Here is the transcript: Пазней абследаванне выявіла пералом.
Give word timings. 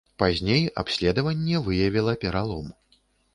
Пазней 0.21 0.63
абследаванне 0.83 1.61
выявіла 1.67 2.17
пералом. 2.25 2.73